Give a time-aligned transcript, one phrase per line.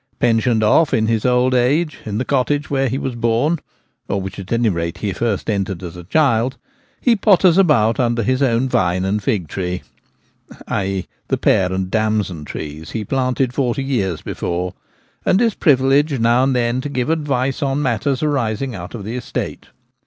[0.19, 3.59] Pensioned off in his old age in the cot tage where he was born,
[4.07, 6.57] or which, at any rate, he first entered as a child,
[6.99, 9.83] he potters about under his own vine and fig tree—
[10.67, 10.85] i.
[10.87, 11.07] e.
[11.27, 14.73] the pear and damson trees he planted forty years before—
[15.27, 16.43] and is privileged now 38 The Gamekeeper at Home.
[16.47, 19.67] and then to give advice on matters arising out of the estate.